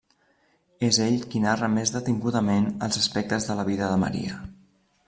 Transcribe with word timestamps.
És 0.87 0.99
ell 1.07 1.19
qui 1.33 1.41
narra 1.43 1.69
més 1.75 1.93
detingudament 1.97 2.67
els 2.89 2.99
aspectes 3.05 3.49
de 3.53 3.61
la 3.63 3.69
vida 3.71 3.93
de 3.95 4.03
Maria. 4.07 4.43